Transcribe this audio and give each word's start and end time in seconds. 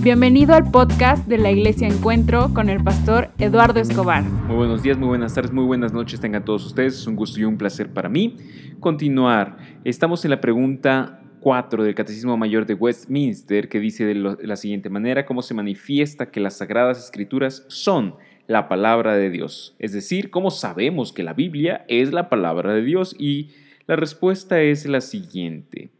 Bienvenido 0.00 0.54
al 0.54 0.70
podcast 0.70 1.26
de 1.26 1.38
la 1.38 1.50
Iglesia 1.50 1.88
Encuentro 1.88 2.54
con 2.54 2.68
el 2.68 2.82
pastor 2.84 3.30
Eduardo 3.36 3.80
Escobar. 3.80 4.22
Muy 4.22 4.54
buenos 4.54 4.84
días, 4.84 4.96
muy 4.96 5.08
buenas 5.08 5.34
tardes, 5.34 5.50
muy 5.50 5.64
buenas 5.64 5.92
noches 5.92 6.20
tengan 6.20 6.44
todos 6.44 6.64
ustedes. 6.66 6.94
Es 6.94 7.06
un 7.08 7.16
gusto 7.16 7.40
y 7.40 7.44
un 7.44 7.58
placer 7.58 7.92
para 7.92 8.08
mí 8.08 8.36
continuar. 8.78 9.58
Estamos 9.82 10.24
en 10.24 10.30
la 10.30 10.40
pregunta 10.40 11.20
4 11.40 11.82
del 11.82 11.96
Catecismo 11.96 12.36
Mayor 12.36 12.64
de 12.64 12.74
Westminster 12.74 13.68
que 13.68 13.80
dice 13.80 14.04
de, 14.04 14.14
de 14.14 14.46
la 14.46 14.54
siguiente 14.54 14.88
manera, 14.88 15.26
cómo 15.26 15.42
se 15.42 15.54
manifiesta 15.54 16.30
que 16.30 16.38
las 16.38 16.58
sagradas 16.58 17.04
escrituras 17.04 17.64
son 17.66 18.14
la 18.46 18.68
palabra 18.68 19.16
de 19.16 19.30
Dios. 19.30 19.74
Es 19.80 19.92
decir, 19.92 20.30
cómo 20.30 20.52
sabemos 20.52 21.12
que 21.12 21.24
la 21.24 21.34
Biblia 21.34 21.84
es 21.88 22.12
la 22.12 22.28
palabra 22.28 22.72
de 22.72 22.82
Dios 22.82 23.16
y 23.18 23.48
la 23.88 23.96
respuesta 23.96 24.60
es 24.60 24.86
la 24.86 25.00
siguiente. 25.00 25.90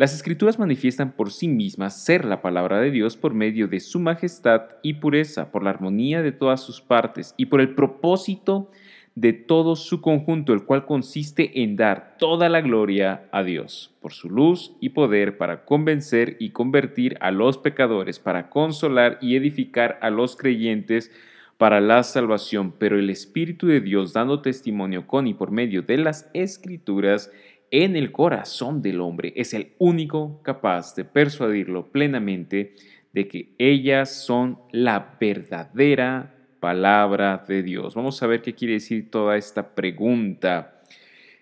Las 0.00 0.14
escrituras 0.14 0.58
manifiestan 0.58 1.12
por 1.12 1.30
sí 1.30 1.46
mismas 1.46 2.02
ser 2.02 2.24
la 2.24 2.40
palabra 2.40 2.80
de 2.80 2.90
Dios 2.90 3.18
por 3.18 3.34
medio 3.34 3.68
de 3.68 3.80
su 3.80 4.00
majestad 4.00 4.62
y 4.82 4.94
pureza, 4.94 5.52
por 5.52 5.62
la 5.62 5.68
armonía 5.68 6.22
de 6.22 6.32
todas 6.32 6.62
sus 6.62 6.80
partes 6.80 7.34
y 7.36 7.44
por 7.44 7.60
el 7.60 7.74
propósito 7.74 8.70
de 9.14 9.34
todo 9.34 9.76
su 9.76 10.00
conjunto, 10.00 10.54
el 10.54 10.64
cual 10.64 10.86
consiste 10.86 11.62
en 11.62 11.76
dar 11.76 12.16
toda 12.18 12.48
la 12.48 12.62
gloria 12.62 13.28
a 13.30 13.42
Dios, 13.42 13.94
por 14.00 14.14
su 14.14 14.30
luz 14.30 14.74
y 14.80 14.88
poder 14.88 15.36
para 15.36 15.66
convencer 15.66 16.38
y 16.40 16.48
convertir 16.48 17.18
a 17.20 17.30
los 17.30 17.58
pecadores, 17.58 18.18
para 18.18 18.48
consolar 18.48 19.18
y 19.20 19.36
edificar 19.36 19.98
a 20.00 20.08
los 20.08 20.34
creyentes 20.34 21.10
para 21.58 21.82
la 21.82 22.02
salvación, 22.04 22.72
pero 22.78 22.98
el 22.98 23.10
Espíritu 23.10 23.66
de 23.66 23.82
Dios 23.82 24.14
dando 24.14 24.40
testimonio 24.40 25.06
con 25.06 25.26
y 25.26 25.34
por 25.34 25.50
medio 25.50 25.82
de 25.82 25.98
las 25.98 26.30
escrituras, 26.32 27.30
en 27.70 27.96
el 27.96 28.10
corazón 28.12 28.82
del 28.82 29.00
hombre 29.00 29.32
es 29.36 29.54
el 29.54 29.72
único 29.78 30.42
capaz 30.42 30.94
de 30.94 31.04
persuadirlo 31.04 31.90
plenamente 31.92 32.74
de 33.12 33.28
que 33.28 33.54
ellas 33.58 34.10
son 34.10 34.58
la 34.72 35.16
verdadera 35.20 36.34
palabra 36.60 37.44
de 37.48 37.62
Dios. 37.62 37.94
Vamos 37.94 38.22
a 38.22 38.26
ver 38.26 38.42
qué 38.42 38.54
quiere 38.54 38.74
decir 38.74 39.10
toda 39.10 39.36
esta 39.36 39.74
pregunta. 39.74 40.82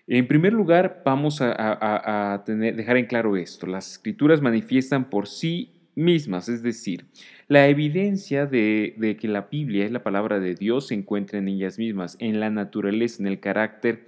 En 0.07 0.27
primer 0.27 0.53
lugar, 0.53 1.03
vamos 1.05 1.39
a, 1.41 2.43
dejar 2.47 2.97
en 2.97 3.05
claro 3.05 3.37
esto. 3.37 3.67
Las 3.67 3.91
escrituras 3.91 4.41
manifiestan 4.41 5.09
por 5.09 5.27
sí 5.27 5.71
mismas, 5.93 6.47
es 6.47 6.63
decir, 6.63 7.05
la 7.47 7.67
evidencia 7.67 8.45
de, 8.45 8.95
de, 8.97 9.17
que 9.17 9.27
la 9.27 9.49
Biblia 9.51 9.85
es 9.85 9.91
la 9.91 10.01
palabra 10.01 10.39
de 10.39 10.55
Dios 10.55 10.87
se 10.87 10.93
encuentra 10.93 11.39
en 11.39 11.49
ellas 11.49 11.77
mismas, 11.77 12.15
en 12.19 12.39
la 12.39 12.49
naturaleza, 12.49 13.21
en 13.21 13.27
el 13.27 13.39
carácter 13.39 14.05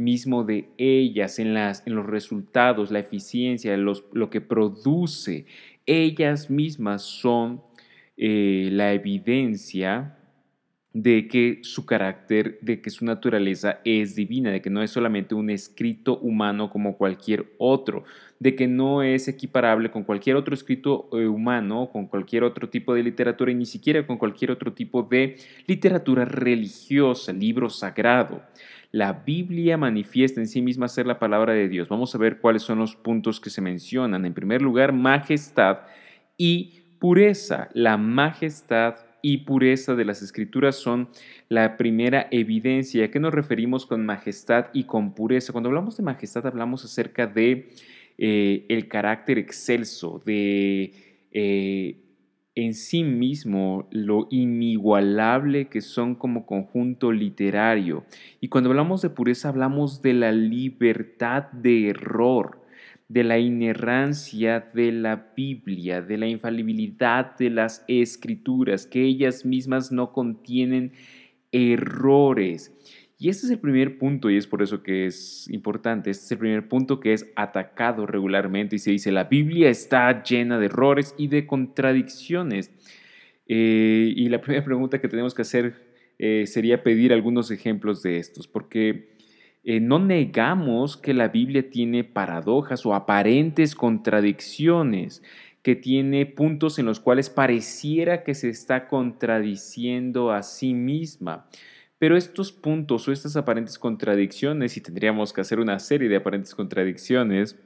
mismo 0.00 0.44
de 0.44 0.68
ellas, 0.78 1.38
en, 1.38 1.54
las, 1.54 1.86
en 1.86 1.94
los 1.94 2.06
resultados, 2.06 2.90
la 2.90 2.98
eficiencia, 2.98 3.76
los, 3.76 4.04
lo 4.12 4.30
que 4.30 4.40
produce. 4.40 5.46
Ellas 5.86 6.50
mismas 6.50 7.02
son 7.02 7.62
eh, 8.16 8.68
la 8.72 8.92
evidencia 8.92 10.19
de 10.92 11.28
que 11.28 11.60
su 11.62 11.86
carácter, 11.86 12.58
de 12.62 12.80
que 12.80 12.90
su 12.90 13.04
naturaleza 13.04 13.80
es 13.84 14.16
divina, 14.16 14.50
de 14.50 14.60
que 14.60 14.70
no 14.70 14.82
es 14.82 14.90
solamente 14.90 15.36
un 15.36 15.48
escrito 15.48 16.18
humano 16.18 16.68
como 16.68 16.96
cualquier 16.96 17.46
otro, 17.58 18.02
de 18.40 18.56
que 18.56 18.66
no 18.66 19.02
es 19.02 19.28
equiparable 19.28 19.90
con 19.92 20.02
cualquier 20.02 20.34
otro 20.34 20.52
escrito 20.52 21.08
eh, 21.12 21.26
humano, 21.26 21.90
con 21.92 22.06
cualquier 22.06 22.42
otro 22.42 22.68
tipo 22.68 22.92
de 22.94 23.04
literatura 23.04 23.52
y 23.52 23.54
ni 23.54 23.66
siquiera 23.66 24.04
con 24.04 24.18
cualquier 24.18 24.50
otro 24.50 24.72
tipo 24.72 25.04
de 25.04 25.36
literatura 25.66 26.24
religiosa, 26.24 27.32
libro 27.32 27.70
sagrado. 27.70 28.42
La 28.90 29.12
Biblia 29.12 29.76
manifiesta 29.76 30.40
en 30.40 30.48
sí 30.48 30.60
misma 30.60 30.88
ser 30.88 31.06
la 31.06 31.20
palabra 31.20 31.52
de 31.52 31.68
Dios. 31.68 31.88
Vamos 31.88 32.12
a 32.14 32.18
ver 32.18 32.40
cuáles 32.40 32.62
son 32.62 32.80
los 32.80 32.96
puntos 32.96 33.38
que 33.38 33.50
se 33.50 33.60
mencionan. 33.60 34.24
En 34.26 34.34
primer 34.34 34.62
lugar, 34.62 34.92
majestad 34.92 35.82
y 36.36 36.80
pureza. 36.98 37.68
La 37.72 37.96
majestad 37.96 38.96
y 39.22 39.38
pureza 39.38 39.94
de 39.94 40.04
las 40.04 40.22
escrituras 40.22 40.76
son 40.76 41.08
la 41.48 41.76
primera 41.76 42.28
evidencia. 42.30 43.04
¿A 43.04 43.10
qué 43.10 43.20
nos 43.20 43.34
referimos 43.34 43.86
con 43.86 44.04
majestad 44.04 44.66
y 44.72 44.84
con 44.84 45.14
pureza? 45.14 45.52
Cuando 45.52 45.68
hablamos 45.68 45.96
de 45.96 46.02
majestad 46.02 46.46
hablamos 46.46 46.84
acerca 46.84 47.26
de 47.26 47.70
eh, 48.18 48.66
el 48.68 48.88
carácter 48.88 49.38
excelso, 49.38 50.22
de 50.24 50.92
eh, 51.32 51.96
en 52.54 52.74
sí 52.74 53.04
mismo 53.04 53.88
lo 53.90 54.26
inigualable 54.30 55.68
que 55.68 55.80
son 55.80 56.14
como 56.14 56.46
conjunto 56.46 57.12
literario. 57.12 58.04
Y 58.40 58.48
cuando 58.48 58.70
hablamos 58.70 59.02
de 59.02 59.10
pureza 59.10 59.48
hablamos 59.48 60.02
de 60.02 60.14
la 60.14 60.32
libertad 60.32 61.50
de 61.52 61.88
error, 61.88 62.59
de 63.10 63.24
la 63.24 63.40
inerrancia 63.40 64.70
de 64.72 64.92
la 64.92 65.32
Biblia, 65.36 66.00
de 66.00 66.16
la 66.16 66.28
infalibilidad 66.28 67.36
de 67.36 67.50
las 67.50 67.84
escrituras, 67.88 68.86
que 68.86 69.02
ellas 69.02 69.44
mismas 69.44 69.90
no 69.90 70.12
contienen 70.12 70.92
errores. 71.50 72.72
Y 73.18 73.28
este 73.28 73.46
es 73.46 73.50
el 73.50 73.58
primer 73.58 73.98
punto 73.98 74.30
y 74.30 74.36
es 74.36 74.46
por 74.46 74.62
eso 74.62 74.84
que 74.84 75.06
es 75.06 75.48
importante. 75.50 76.10
Este 76.10 76.24
es 76.24 76.30
el 76.30 76.38
primer 76.38 76.68
punto 76.68 77.00
que 77.00 77.12
es 77.12 77.26
atacado 77.34 78.06
regularmente 78.06 78.76
y 78.76 78.78
se 78.78 78.92
dice, 78.92 79.10
la 79.10 79.24
Biblia 79.24 79.70
está 79.70 80.22
llena 80.22 80.60
de 80.60 80.66
errores 80.66 81.12
y 81.18 81.26
de 81.26 81.48
contradicciones. 81.48 82.70
Eh, 83.48 84.12
y 84.14 84.28
la 84.28 84.40
primera 84.40 84.64
pregunta 84.64 85.00
que 85.00 85.08
tenemos 85.08 85.34
que 85.34 85.42
hacer 85.42 85.74
eh, 86.20 86.44
sería 86.46 86.84
pedir 86.84 87.12
algunos 87.12 87.50
ejemplos 87.50 88.04
de 88.04 88.18
estos, 88.18 88.46
porque 88.46 89.18
eh, 89.62 89.80
no 89.80 89.98
negamos 89.98 90.96
que 90.96 91.14
la 91.14 91.28
Biblia 91.28 91.68
tiene 91.68 92.04
paradojas 92.04 92.86
o 92.86 92.94
aparentes 92.94 93.74
contradicciones 93.74 95.22
que 95.62 95.76
tiene 95.76 96.24
puntos 96.24 96.78
en 96.78 96.86
los 96.86 97.00
cuales 97.00 97.28
pareciera 97.28 98.22
que 98.22 98.34
se 98.34 98.48
está 98.48 98.88
contradiciendo 98.88 100.32
a 100.32 100.42
sí 100.42 100.72
misma. 100.72 101.46
Pero 101.98 102.16
estos 102.16 102.50
puntos 102.50 103.06
o 103.06 103.12
estas 103.12 103.36
aparentes 103.36 103.78
contradicciones, 103.78 104.78
y 104.78 104.80
tendríamos 104.80 105.34
que 105.34 105.42
hacer 105.42 105.60
una 105.60 105.78
serie 105.78 106.08
de 106.08 106.16
aparentes 106.16 106.54
contradicciones, 106.54 107.58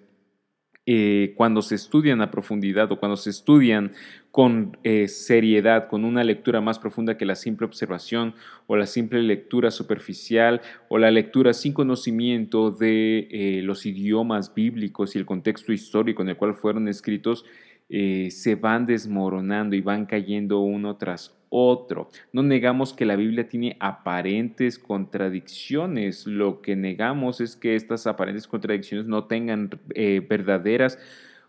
eh, 0.86 1.32
cuando 1.36 1.62
se 1.62 1.76
estudian 1.76 2.20
a 2.20 2.30
profundidad 2.30 2.92
o 2.92 2.98
cuando 2.98 3.16
se 3.16 3.30
estudian 3.30 3.92
con 4.30 4.76
eh, 4.82 5.08
seriedad, 5.08 5.88
con 5.88 6.04
una 6.04 6.22
lectura 6.24 6.60
más 6.60 6.78
profunda 6.78 7.16
que 7.16 7.24
la 7.24 7.36
simple 7.36 7.66
observación 7.66 8.34
o 8.66 8.76
la 8.76 8.84
simple 8.84 9.22
lectura 9.22 9.70
superficial 9.70 10.60
o 10.90 10.98
la 10.98 11.10
lectura 11.10 11.54
sin 11.54 11.72
conocimiento 11.72 12.70
de 12.70 13.28
eh, 13.30 13.62
los 13.62 13.86
idiomas 13.86 14.52
bíblicos 14.54 15.14
y 15.14 15.18
el 15.18 15.24
contexto 15.24 15.72
histórico 15.72 16.20
en 16.20 16.28
el 16.28 16.36
cual 16.36 16.54
fueron 16.54 16.88
escritos, 16.88 17.46
se 17.86 18.54
van 18.56 18.86
desmoronando 18.86 19.76
y 19.76 19.82
van 19.82 20.06
cayendo 20.06 20.60
uno 20.60 20.96
tras 20.96 21.36
otro. 21.56 22.10
No 22.32 22.42
negamos 22.42 22.92
que 22.92 23.04
la 23.04 23.14
Biblia 23.14 23.48
tiene 23.48 23.76
aparentes 23.78 24.76
contradicciones. 24.76 26.26
Lo 26.26 26.60
que 26.60 26.74
negamos 26.74 27.40
es 27.40 27.54
que 27.54 27.76
estas 27.76 28.08
aparentes 28.08 28.48
contradicciones 28.48 29.06
no 29.06 29.26
tengan 29.26 29.70
eh, 29.94 30.20
verdaderas 30.28 30.98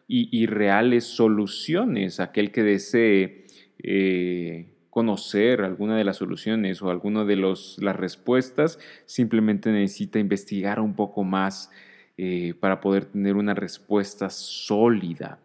y, 0.07 0.45
reales 0.45 1.05
soluciones. 1.05 2.19
Aquel 2.19 2.51
que 2.51 2.61
desee 2.61 3.45
eh, 3.79 4.67
conocer 4.91 5.61
alguna 5.61 5.97
de 5.97 6.03
las 6.03 6.17
soluciones 6.17 6.83
o 6.83 6.91
alguna 6.91 7.25
de 7.25 7.37
los, 7.37 7.79
las 7.81 7.95
respuestas, 7.95 8.77
simplemente 9.05 9.71
necesita 9.71 10.19
investigar 10.19 10.79
un 10.79 10.95
poco 10.95 11.23
más 11.23 11.71
eh, 12.17 12.53
para 12.59 12.79
poder 12.79 13.05
tener 13.05 13.37
una 13.37 13.55
respuesta 13.55 14.29
sólida. 14.29 15.39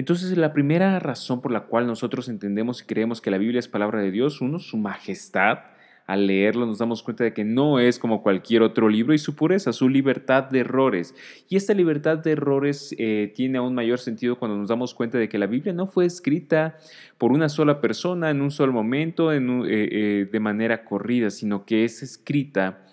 Entonces, 0.00 0.34
la 0.38 0.54
primera 0.54 0.98
razón 0.98 1.42
por 1.42 1.52
la 1.52 1.66
cual 1.66 1.86
nosotros 1.86 2.30
entendemos 2.30 2.80
y 2.80 2.86
creemos 2.86 3.20
que 3.20 3.30
la 3.30 3.36
Biblia 3.36 3.58
es 3.58 3.68
palabra 3.68 4.00
de 4.00 4.10
Dios, 4.10 4.40
uno, 4.40 4.58
su 4.58 4.78
majestad. 4.78 5.58
Al 6.06 6.26
leerlo 6.26 6.64
nos 6.64 6.78
damos 6.78 7.02
cuenta 7.02 7.22
de 7.22 7.34
que 7.34 7.44
no 7.44 7.78
es 7.78 7.98
como 7.98 8.22
cualquier 8.22 8.62
otro 8.62 8.88
libro 8.88 9.12
y 9.12 9.18
su 9.18 9.36
pureza, 9.36 9.74
su 9.74 9.90
libertad 9.90 10.44
de 10.44 10.60
errores. 10.60 11.14
Y 11.50 11.56
esta 11.56 11.74
libertad 11.74 12.16
de 12.16 12.30
errores 12.30 12.94
eh, 12.96 13.30
tiene 13.36 13.58
aún 13.58 13.74
mayor 13.74 13.98
sentido 13.98 14.38
cuando 14.38 14.56
nos 14.56 14.70
damos 14.70 14.94
cuenta 14.94 15.18
de 15.18 15.28
que 15.28 15.36
la 15.36 15.46
Biblia 15.46 15.74
no 15.74 15.86
fue 15.86 16.06
escrita 16.06 16.78
por 17.18 17.30
una 17.30 17.50
sola 17.50 17.82
persona 17.82 18.30
en 18.30 18.40
un 18.40 18.50
solo 18.50 18.72
momento, 18.72 19.34
en 19.34 19.66
eh, 19.66 19.88
eh, 19.92 20.28
de 20.32 20.40
manera 20.40 20.82
corrida, 20.82 21.28
sino 21.28 21.66
que 21.66 21.84
es 21.84 22.02
escrita 22.02 22.86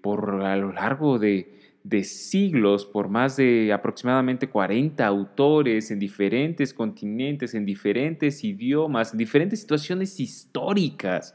por 0.00 0.42
a 0.44 0.56
lo 0.56 0.72
largo 0.72 1.18
de, 1.18 1.56
de 1.88 2.02
siglos 2.02 2.84
por 2.84 3.08
más 3.08 3.36
de 3.36 3.72
aproximadamente 3.72 4.48
40 4.48 5.06
autores 5.06 5.92
en 5.92 6.00
diferentes 6.00 6.74
continentes, 6.74 7.54
en 7.54 7.64
diferentes 7.64 8.42
idiomas, 8.42 9.12
en 9.12 9.18
diferentes 9.18 9.60
situaciones 9.60 10.18
históricas, 10.18 11.32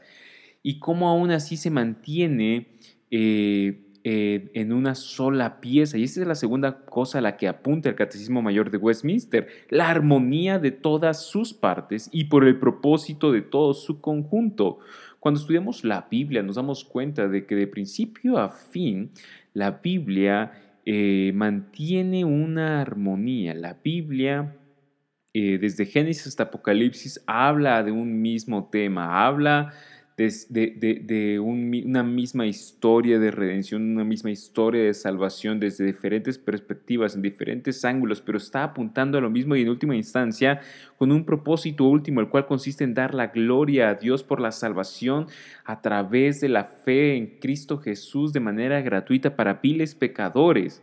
y 0.62 0.78
cómo 0.78 1.08
aún 1.08 1.30
así 1.30 1.56
se 1.56 1.70
mantiene 1.70 2.66
eh, 3.10 3.80
eh, 4.04 4.50
en 4.52 4.74
una 4.74 4.94
sola 4.94 5.58
pieza. 5.58 5.96
Y 5.96 6.04
esa 6.04 6.20
es 6.20 6.26
la 6.26 6.34
segunda 6.34 6.84
cosa 6.84 7.18
a 7.18 7.22
la 7.22 7.38
que 7.38 7.48
apunta 7.48 7.88
el 7.88 7.94
Catecismo 7.94 8.42
Mayor 8.42 8.70
de 8.70 8.76
Westminster, 8.76 9.48
la 9.70 9.88
armonía 9.88 10.58
de 10.58 10.70
todas 10.70 11.24
sus 11.24 11.54
partes 11.54 12.10
y 12.12 12.24
por 12.24 12.44
el 12.44 12.58
propósito 12.58 13.32
de 13.32 13.40
todo 13.40 13.72
su 13.72 14.02
conjunto. 14.02 14.80
Cuando 15.18 15.40
estudiamos 15.40 15.84
la 15.84 16.08
Biblia 16.10 16.42
nos 16.42 16.56
damos 16.56 16.84
cuenta 16.84 17.28
de 17.28 17.46
que 17.46 17.54
de 17.54 17.68
principio 17.68 18.38
a 18.38 18.50
fin 18.50 19.12
la 19.52 19.80
Biblia 19.82 20.52
eh, 20.84 21.32
mantiene 21.34 22.24
una 22.24 22.80
armonía. 22.80 23.54
La 23.54 23.78
Biblia 23.82 24.56
eh, 25.34 25.56
desde 25.58 25.86
Génesis 25.86 26.26
hasta 26.26 26.44
Apocalipsis, 26.44 27.22
habla 27.26 27.82
de 27.82 27.90
un 27.90 28.20
mismo 28.20 28.68
tema, 28.68 29.26
habla 29.26 29.72
de, 30.16 31.40
una 31.40 32.02
misma 32.02 32.46
historia 32.46 33.18
de 33.18 33.30
redención, 33.30 33.82
una 33.82 34.04
misma 34.04 34.30
historia 34.30 34.84
de 34.84 34.94
salvación 34.94 35.58
desde 35.58 35.84
diferentes 35.84 36.38
perspectivas, 36.38 37.14
en 37.14 37.22
diferentes 37.22 37.84
ángulos, 37.84 38.20
pero 38.20 38.38
está 38.38 38.64
apuntando 38.64 39.18
a 39.18 39.20
lo 39.20 39.30
mismo 39.30 39.56
y 39.56 39.62
en 39.62 39.68
última 39.68 39.96
instancia 39.96 40.60
con 40.98 41.12
un 41.12 41.24
propósito 41.24 41.84
último, 41.84 42.20
el 42.20 42.28
cual 42.28 42.46
consiste 42.46 42.84
en 42.84 42.94
dar 42.94 43.14
la 43.14 43.28
gloria 43.28 43.88
a 43.88 43.94
Dios 43.94 44.22
por 44.22 44.40
la 44.40 44.52
salvación 44.52 45.26
a 45.64 45.80
través 45.80 46.40
de 46.40 46.48
la 46.48 46.64
fe 46.64 47.16
en 47.16 47.38
Cristo 47.40 47.78
Jesús 47.78 48.32
de 48.32 48.40
manera 48.40 48.80
gratuita 48.82 49.34
para 49.34 49.54
viles 49.54 49.94
pecadores. 49.94 50.82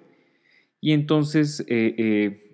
Y 0.82 0.94
entonces, 0.94 1.62
eh, 1.68 1.96
eh, 1.98 2.50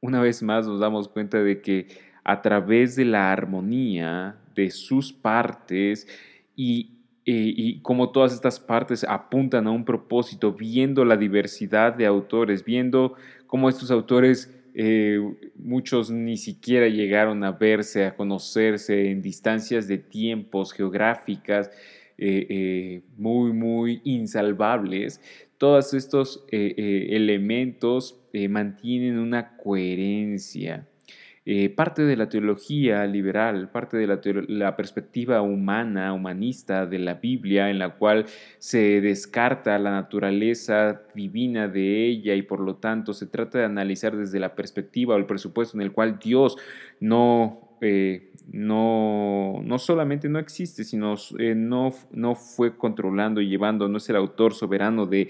una 0.00 0.20
vez 0.20 0.42
más 0.42 0.66
nos 0.66 0.80
damos 0.80 1.08
cuenta 1.08 1.42
de 1.42 1.60
que 1.60 1.86
a 2.24 2.42
través 2.42 2.94
de 2.94 3.06
la 3.06 3.32
armonía 3.32 4.36
de 4.58 4.70
sus 4.70 5.12
partes 5.12 6.08
y, 6.56 6.90
eh, 7.24 7.78
como 7.82 8.10
todas 8.10 8.34
estas 8.34 8.58
partes 8.58 9.04
apuntan 9.04 9.68
a 9.68 9.70
un 9.70 9.84
propósito, 9.84 10.52
viendo 10.52 11.04
la 11.04 11.16
diversidad 11.16 11.94
de 11.94 12.06
autores, 12.06 12.64
viendo 12.64 13.14
cómo 13.46 13.68
estos 13.68 13.92
autores 13.92 14.52
eh, 14.74 15.20
muchos 15.56 16.10
ni 16.10 16.36
siquiera 16.36 16.88
llegaron 16.88 17.44
a 17.44 17.52
verse, 17.52 18.04
a 18.04 18.16
conocerse 18.16 19.10
en 19.10 19.22
distancias 19.22 19.86
de 19.86 19.98
tiempos 19.98 20.72
geográficas 20.72 21.70
eh, 22.18 23.02
muy, 23.16 23.52
muy 23.52 24.00
insalvables. 24.02 25.20
Todos 25.56 25.94
estos 25.94 26.44
elementos 26.50 28.20
mantienen 28.48 29.18
una 29.18 29.56
coherencia. 29.56 30.86
Eh, 31.50 31.70
parte 31.70 32.02
de 32.02 32.14
la 32.14 32.28
teología 32.28 33.06
liberal, 33.06 33.70
parte 33.70 33.96
de 33.96 34.06
la, 34.06 34.76
perspectiva 34.76 35.40
humana, 35.40 36.12
humanista 36.12 36.84
de 36.84 36.98
la 36.98 37.14
Biblia, 37.14 37.70
en 37.70 37.78
la 37.78 37.94
cual 37.94 38.26
se 38.58 39.00
descarta 39.00 39.78
la 39.78 39.90
naturaleza 39.92 41.00
divina 41.14 41.66
de 41.66 42.06
ella 42.06 42.34
y 42.34 42.42
por 42.42 42.60
lo 42.60 42.76
tanto 42.76 43.14
se 43.14 43.24
trata 43.24 43.60
de 43.60 43.64
analizar 43.64 44.14
desde 44.14 44.38
la 44.38 44.54
perspectiva 44.54 45.14
o 45.14 45.16
el 45.16 45.24
presupuesto 45.24 45.78
en 45.78 45.84
el 45.84 45.92
cual 45.92 46.18
Dios 46.18 46.58
no... 47.00 47.76
Eh, 47.80 48.30
no, 48.50 49.60
no 49.62 49.78
solamente 49.78 50.28
no 50.28 50.38
existe, 50.38 50.82
sino 50.82 51.14
eh, 51.38 51.54
no, 51.54 51.92
no 52.10 52.34
fue 52.34 52.76
controlando 52.76 53.42
y 53.42 53.48
llevando, 53.48 53.88
no 53.88 53.98
es 53.98 54.08
el 54.08 54.16
autor 54.16 54.54
soberano 54.54 55.04
de 55.04 55.28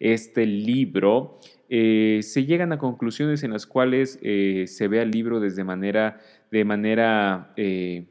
este 0.00 0.46
libro, 0.46 1.38
eh, 1.68 2.20
se 2.22 2.46
llegan 2.46 2.72
a 2.72 2.78
conclusiones 2.78 3.44
en 3.44 3.52
las 3.52 3.66
cuales 3.66 4.18
eh, 4.22 4.64
se 4.66 4.88
ve 4.88 5.00
al 5.00 5.10
libro 5.10 5.38
desde 5.38 5.62
manera, 5.62 6.18
de 6.50 6.64
manera 6.64 7.52
eh, 7.56 8.06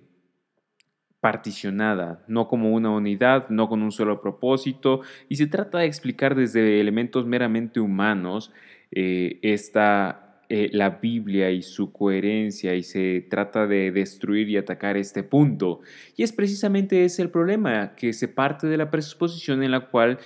particionada, 1.19 2.23
no 2.27 2.47
como 2.47 2.71
una 2.71 2.91
unidad, 2.91 3.49
no 3.49 3.67
con 3.67 3.81
un 3.81 3.91
solo 3.91 4.21
propósito, 4.21 5.01
y 5.27 5.35
se 5.35 5.47
trata 5.47 5.79
de 5.79 5.87
explicar 5.87 6.35
desde 6.35 6.79
elementos 6.79 7.25
meramente 7.25 7.81
humanos 7.81 8.53
esta, 8.91 10.41
la 10.49 10.89
Biblia 10.89 11.51
y 11.51 11.61
su 11.61 11.91
coherencia, 11.91 12.73
y 12.73 12.81
se 12.81 13.27
trata 13.29 13.67
de 13.67 13.91
destruir 13.91 14.49
y 14.49 14.57
atacar 14.57 14.95
este 14.95 15.21
punto. 15.21 15.81
Y 16.15 16.23
es 16.23 16.31
precisamente 16.31 17.03
ese 17.03 17.21
el 17.21 17.29
problema, 17.29 17.93
que 17.95 18.13
se 18.13 18.29
parte 18.29 18.67
de 18.67 18.77
la 18.77 18.89
presuposición 18.89 19.61
en 19.61 19.71
la 19.71 19.81
cual 19.81 20.17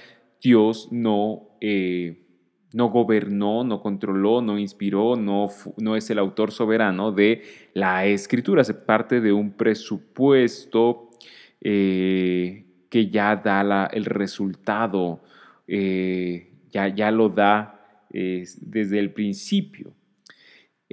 Dios 0.44 0.90
no 0.92 1.50
no 2.74 2.90
gobernó, 2.90 3.64
no 3.64 3.82
controló, 3.82 4.42
no 4.42 4.58
inspiró, 4.58 5.16
no, 5.16 5.50
no 5.78 5.96
es 5.96 6.10
el 6.10 6.20
autor 6.20 6.52
soberano 6.52 7.12
de 7.12 7.44
la 7.74 8.06
escritura, 8.06 8.64
se 8.64 8.74
parte 8.74 9.22
de 9.22 9.32
un 9.32 9.54
presupuesto 9.54 11.12
eh, 11.62 12.66
que 12.90 13.10
ya 13.10 13.36
da 13.36 13.86
el 13.86 14.06
resultado, 14.06 15.24
eh, 15.68 16.52
ya, 16.72 16.88
ya, 16.88 17.12
lo 17.12 17.30
da 17.30 17.80
desde 18.10 19.00
el 19.00 19.12
principio. 19.12 19.94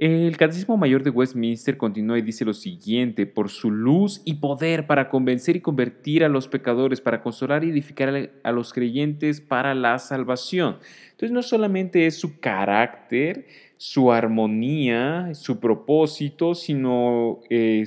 El 0.01 0.35
Catecismo 0.35 0.77
Mayor 0.77 1.03
de 1.03 1.11
Westminster 1.11 1.77
continúa 1.77 2.17
y 2.17 2.23
dice 2.23 2.43
lo 2.43 2.55
siguiente, 2.55 3.27
por 3.27 3.49
su 3.49 3.69
luz 3.69 4.23
y 4.25 4.33
poder 4.33 4.87
para 4.87 5.09
convencer 5.09 5.55
y 5.55 5.61
convertir 5.61 6.23
a 6.23 6.27
los 6.27 6.47
pecadores, 6.47 6.99
para 6.99 7.21
consolar 7.21 7.63
y 7.63 7.69
edificar 7.69 8.31
a 8.41 8.51
los 8.51 8.73
creyentes 8.73 9.41
para 9.41 9.75
la 9.75 9.99
salvación. 9.99 10.77
Entonces 11.11 11.31
no 11.31 11.43
solamente 11.43 12.07
es 12.07 12.15
su 12.17 12.39
carácter, 12.39 13.45
su 13.77 14.11
armonía, 14.11 15.35
su 15.35 15.59
propósito, 15.59 16.55
sino 16.55 17.41
eh, 17.51 17.83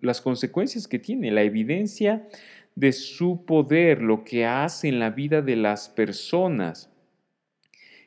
las 0.00 0.20
consecuencias 0.20 0.88
que 0.88 0.98
tiene, 0.98 1.30
la 1.30 1.42
evidencia 1.42 2.26
de 2.74 2.90
su 2.90 3.44
poder, 3.44 4.02
lo 4.02 4.24
que 4.24 4.46
hace 4.46 4.88
en 4.88 4.98
la 4.98 5.10
vida 5.10 5.42
de 5.42 5.54
las 5.54 5.88
personas. 5.88 6.89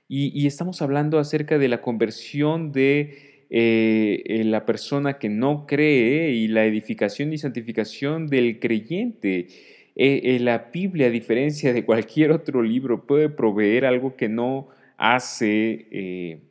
Y, 0.07 0.45
estamos 0.45 0.81
hablando 0.81 1.17
acerca 1.17 1.57
de 1.57 1.67
la 1.67 1.81
conversión 1.81 2.71
de 2.71 3.45
eh, 3.50 4.44
la 4.45 4.65
persona 4.65 5.17
que 5.17 5.29
no 5.29 5.65
cree 5.65 6.31
y 6.31 6.47
la 6.47 6.65
edificación 6.65 7.33
y 7.33 7.38
santificación 7.38 8.27
del 8.27 8.59
creyente. 8.59 9.47
Eh, 9.95 10.21
eh, 10.35 10.39
la 10.39 10.69
Biblia, 10.73 11.07
a 11.07 11.09
diferencia 11.11 11.71
de 11.71 11.85
cualquier 11.85 12.31
otro 12.31 12.63
libro, 12.63 13.05
puede 13.05 13.29
proveer 13.29 13.85
algo 13.85 14.15
que 14.15 14.27
no 14.27 14.69
hace, 14.97 15.88
eh, 15.91 16.41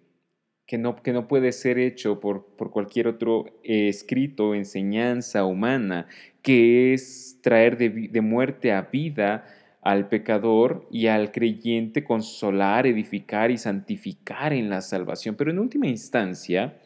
que, 0.66 0.78
no, 0.78 1.02
que, 1.02 1.12
no, 1.12 1.26
puede 1.26 1.52
ser 1.52 1.78
hecho 1.78 2.20
por, 2.20 2.46
por 2.56 2.70
cualquier 2.70 3.08
otro 3.08 3.46
escrito, 3.64 4.54
enseñanza 4.54 5.44
humana, 5.44 6.06
que 6.40 6.94
es 6.94 7.40
traer 7.42 7.76
de 7.78 8.20
muerte 8.20 8.72
a 8.72 8.82
vida 8.82 9.44
al 9.82 10.08
pecador 10.08 10.86
y 10.90 11.08
al 11.08 11.32
creyente 11.32 12.04
consolar, 12.04 12.86
edificar 12.86 13.50
y 13.50 13.58
santificar 13.58 14.52
en 14.52 14.70
la 14.70 14.80
salvación. 14.80 15.34
Pero 15.34 15.50
en 15.50 15.58
última 15.58 15.88
instancia, 15.88 16.78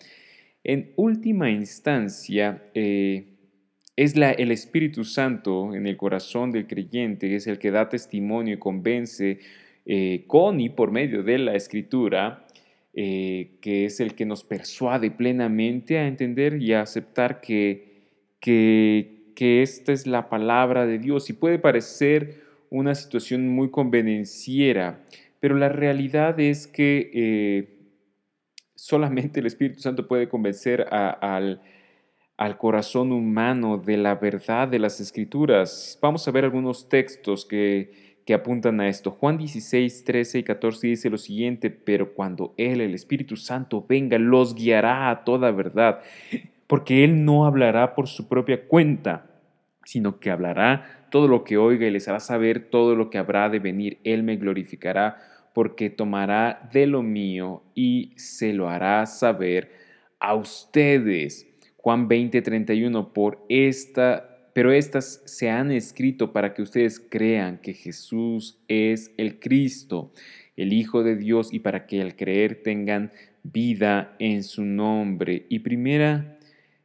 en 0.65 0.93
última 0.97 1.51
instancia, 1.51 2.63
es 3.97 4.17
la, 4.17 4.31
el 4.33 4.51
Espíritu 4.51 5.05
Santo 5.05 5.75
en 5.75 5.87
el 5.87 5.97
corazón 5.97 6.53
del 6.53 6.67
creyente, 6.67 7.35
es 7.35 7.47
el 7.47 7.59
que 7.59 7.71
da 7.71 7.89
testimonio 7.89 8.55
y 8.55 8.59
convence 8.59 9.41
eh, 9.87 10.25
con 10.27 10.61
y 10.61 10.69
por 10.69 10.91
medio 10.91 11.23
de 11.23 11.39
la 11.39 11.55
Escritura, 11.55 12.47
eh, 12.95 13.59
que 13.61 13.87
es 13.87 14.01
el 14.01 14.15
que 14.15 14.27
nos 14.27 14.43
persuade 14.43 15.11
plenamente 15.11 15.99
a 15.99 16.07
entender 16.07 16.63
y 16.63 16.73
a 16.73 16.83
aceptar 16.83 17.41
que, 17.41 17.93
que 18.41 19.63
esta 19.63 19.93
es 19.93 20.07
la 20.07 20.29
palabra 20.29 20.87
de 20.87 20.99
Dios. 20.99 21.29
Y 21.31 21.35
puede 21.35 21.59
parecer 21.59 22.46
una 22.71 22.95
situación 22.95 23.49
muy 23.49 23.71
convenenciera, 23.71 25.05
pero 25.41 25.57
la 25.57 25.69
realidad 25.69 26.39
es 26.41 26.67
que 26.67 27.11
eh, 27.15 27.79
solamente 28.75 29.41
el 29.41 29.47
Espíritu 29.47 29.81
Santo 29.81 30.09
puede 30.09 30.29
convencer 30.29 30.87
al 30.91 31.61
al 32.37 32.59
corazón 32.59 33.13
humano 33.13 33.79
de 33.79 33.97
la 33.97 34.15
verdad 34.15 34.69
de 34.69 34.79
las 34.79 35.01
escrituras. 35.01 35.99
Vamos 36.03 36.27
a 36.29 36.31
ver 36.31 36.45
algunos 36.45 36.89
textos 36.89 37.47
que, 37.47 38.21
que 38.27 38.35
apuntan 38.35 38.81
a 38.81 38.89
esto. 38.89 39.11
Juan 39.11 39.39
16, 39.39 40.05
13 40.05 40.39
y 40.41 40.43
14 40.43 40.87
dice 40.87 41.11
lo 41.11 41.19
siguiente, 41.19 41.71
pero 41.71 42.13
cuando 42.13 42.55
Él, 42.59 42.81
el 42.81 42.95
Espíritu 42.95 43.37
Santo, 43.37 43.85
venga, 43.89 44.19
los 44.19 44.55
guiará 44.55 45.11
a 45.11 45.25
toda 45.25 45.51
verdad, 45.51 46.01
porque 46.67 47.05
Él 47.05 47.25
no 47.25 47.47
hablará 47.47 47.95
por 47.95 48.07
su 48.07 48.29
propia 48.29 48.67
cuenta, 48.67 49.31
sino 49.85 50.19
que 50.21 50.31
hablará 50.31 50.96
todo 51.11 51.29
lo 51.29 51.45
que 51.45 51.57
oiga 51.57 51.87
y 51.87 51.91
les 51.91 52.09
hará 52.09 52.21
saber 52.21 52.71
todo 52.71 52.95
lo 52.95 53.11
que 53.11 53.19
habrá 53.19 53.49
de 53.49 53.59
venir. 53.59 53.99
Él 54.05 54.23
me 54.23 54.37
glorificará, 54.37 55.17
porque 55.55 55.89
tomará 55.89 56.69
de 56.73 56.87
lo 56.87 57.03
mío 57.03 57.63
y 57.75 58.13
se 58.17 58.53
lo 58.53 58.69
hará 58.69 59.07
saber 59.07 59.71
a 60.21 60.35
ustedes. 60.35 61.47
Juan 61.77 62.09
20, 62.09 62.43
31, 62.43 63.13
por 63.13 63.45
esta, 63.49 64.51
pero 64.53 64.73
estas 64.73 65.23
se 65.25 65.49
han 65.49 65.71
escrito 65.71 66.33
para 66.33 66.53
que 66.53 66.63
ustedes 66.63 67.01
crean 67.01 67.59
que 67.59 67.73
Jesús 67.73 68.59
es 68.69 69.13
el 69.17 69.39
Cristo, 69.39 70.13
el 70.57 70.73
Hijo 70.73 71.03
de 71.03 71.17
Dios, 71.17 71.53
y 71.53 71.61
para 71.61 71.87
que 71.87 72.03
al 72.03 72.17
creer 72.17 72.63
tengan 72.63 73.13
vida 73.43 74.15
en 74.19 74.43
su 74.43 74.65
nombre. 74.65 75.47
Y 75.49 75.61
primera 75.61 76.36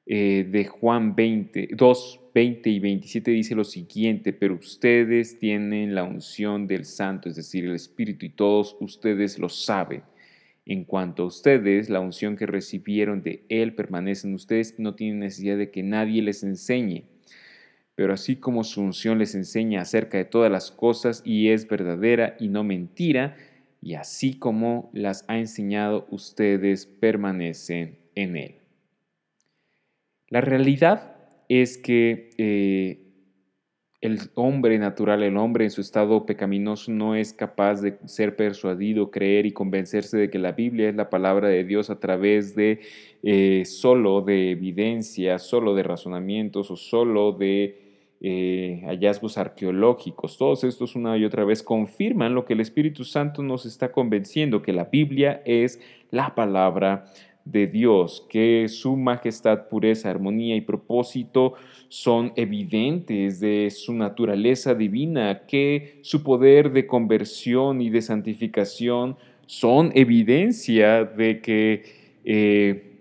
eh, 0.06 0.48
de 0.50 0.66
Juan 0.66 1.16
20, 1.16 1.70
2, 1.74 2.20
20 2.34 2.70
y 2.70 2.80
27 2.80 3.32
dice 3.32 3.56
lo 3.56 3.64
siguiente, 3.64 4.34
pero 4.34 4.56
ustedes 4.56 5.38
tienen 5.38 5.94
la 5.94 6.04
unción 6.04 6.68
del 6.68 6.86
Santo, 6.86 7.30
es 7.30 7.36
decir, 7.36 7.66
el 7.66 7.76
Espíritu, 7.76 8.26
y 8.26 8.30
todos 8.30 8.76
ustedes 8.80 9.38
lo 9.38 9.50
saben. 9.50 10.04
En 10.66 10.86
cuanto 10.86 11.24
a 11.24 11.26
ustedes, 11.26 11.90
la 11.90 12.00
unción 12.00 12.36
que 12.36 12.46
recibieron 12.46 13.24
de 13.24 13.44
Él 13.50 13.74
permanece 13.74 14.28
en 14.28 14.36
ustedes 14.36 14.76
y 14.78 14.82
no 14.82 14.96
tienen 14.96 15.20
necesidad 15.20 15.58
de 15.58 15.72
que 15.72 15.84
nadie 15.84 16.22
les 16.22 16.44
enseñe. 16.44 17.04
Pero 17.96 18.14
así 18.14 18.38
como 18.38 18.64
su 18.64 18.82
unción 18.82 19.20
les 19.20 19.36
enseña 19.36 19.82
acerca 19.82 20.18
de 20.18 20.26
todas 20.26 20.52
las 20.52 20.72
cosas 20.72 21.22
y 21.26 21.50
es 21.50 21.68
verdadera 21.68 22.38
y 22.40 22.48
no 22.48 22.64
mentira, 22.64 23.36
y 23.82 23.96
así 23.96 24.36
como 24.38 24.90
las 24.94 25.26
ha 25.28 25.40
enseñado 25.40 26.08
ustedes 26.10 26.86
permanecen 26.86 27.98
en 28.16 28.38
Él. 28.38 28.61
La 30.32 30.40
realidad 30.40 31.18
es 31.50 31.78
que 31.78 32.30
eh, 32.38 33.02
el 34.00 34.18
hombre 34.36 34.80
natural, 34.80 35.24
el 35.24 35.36
hombre 35.36 35.66
en 35.66 35.72
su 35.72 35.82
estado 35.82 36.26
pecaminoso 36.26 36.90
no 36.90 37.16
es 37.16 37.34
capaz 37.34 37.82
de 37.82 37.98
ser 38.06 38.38
persuadido, 38.38 39.12
creer 39.12 39.46
y 39.46 39.52
convencerse 39.52 40.18
de 40.18 40.30
que 40.30 40.40
la 40.40 40.54
Biblia 40.54 40.88
es 40.88 40.96
la 40.96 41.10
palabra 41.10 41.50
de 41.50 41.66
Dios 41.66 41.90
a 41.90 42.00
través 42.00 42.56
de 42.56 42.80
eh, 43.24 43.64
solo 43.66 44.22
de 44.22 44.52
evidencia, 44.52 45.38
solo 45.38 45.76
de 45.76 45.84
razonamientos 45.84 46.72
o 46.72 46.78
solo 46.78 47.34
de 47.34 48.16
eh, 48.22 48.84
hallazgos 48.86 49.38
arqueológicos. 49.38 50.38
Todos 50.38 50.64
estos 50.64 50.96
una 50.96 51.18
y 51.18 51.26
otra 51.26 51.44
vez 51.44 51.62
confirman 51.62 52.36
lo 52.36 52.46
que 52.46 52.54
el 52.54 52.62
Espíritu 52.62 53.04
Santo 53.04 53.44
nos 53.44 53.66
está 53.66 53.92
convenciendo, 53.92 54.62
que 54.62 54.72
la 54.72 54.86
Biblia 54.86 55.42
es 55.44 55.82
la 56.10 56.36
palabra 56.36 57.04
de 57.52 57.68
Dios, 57.68 58.26
que 58.30 58.68
su 58.68 58.96
majestad, 58.96 59.68
pureza, 59.68 60.10
armonía 60.10 60.56
y 60.56 60.62
propósito 60.62 61.54
son 61.90 62.34
evidentes 62.36 63.40
de 63.40 63.70
su 63.70 63.94
naturaleza 63.94 64.74
divina, 64.74 65.42
que 65.48 66.00
su 66.02 66.24
poder 66.24 66.72
de 66.72 66.88
conversión 66.88 67.82
y 67.82 67.90
de 67.90 68.02
santificación 68.02 69.18
son 69.46 69.92
evidencia 69.94 71.04
de 71.04 71.42
que 71.42 71.84
eh, 72.24 72.92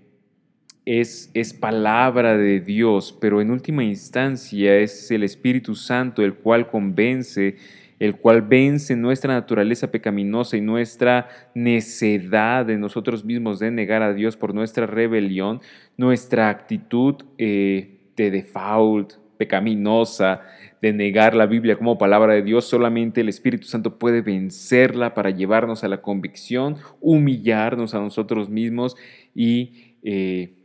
es, 0.85 1.31
es 1.35 1.53
palabra 1.53 2.37
de 2.37 2.61
Dios, 2.61 3.17
pero 3.21 3.41
en 3.41 3.51
última 3.51 3.85
instancia 3.85 4.77
es 4.77 5.11
el 5.11 5.23
Espíritu 5.23 5.75
Santo 5.75 6.23
el 6.23 6.35
cual 6.35 6.69
convence 6.69 7.57
el 8.01 8.17
cual 8.17 8.41
vence 8.41 8.97
nuestra 8.97 9.35
naturaleza 9.35 9.91
pecaminosa 9.91 10.57
y 10.57 10.63
nuestra 10.63 11.29
necedad 11.55 12.65
de 12.65 12.79
nosotros 12.79 13.25
mismos 13.25 13.59
de 13.59 13.71
negar 13.71 14.03
a 14.03 14.15
Dios 14.15 14.39
por 14.39 14.55
nuestra 14.55 14.87
rebelión, 14.87 15.61
nuestra 15.99 16.49
actitud 16.49 17.17
eh, 17.37 18.11
de 18.17 18.31
default, 18.31 19.13
pecaminosa, 19.37 20.41
de 20.81 20.95
negar 20.95 21.35
la 21.35 21.45
Biblia 21.45 21.77
como 21.77 21.99
palabra 21.99 22.33
de 22.33 22.43
Dios, 22.43 22.65
solamente 22.65 23.21
el 23.21 23.29
Espíritu 23.29 23.67
Santo 23.67 23.99
puede 23.99 24.23
vencerla 24.23 25.13
para 25.13 25.29
llevarnos 25.29 25.85
a 25.85 25.89
la 25.89 26.01
convicción, 26.01 26.77
humillarnos 27.01 27.95
a 27.95 28.01
nosotros 28.01 28.49
mismos 28.49 28.97
y 29.35 29.99
eh, 30.03 30.57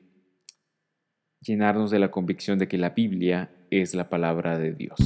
llenarnos 1.42 1.92
de 1.92 2.00
la 2.00 2.12
convicción 2.12 2.60
de 2.60 2.70
que 2.70 2.77
la 2.77 2.92
Biblia 2.92 3.51
es 3.70 3.94
la 3.94 4.10
palabra 4.10 4.58
de 4.58 4.74
Dios. 4.74 4.98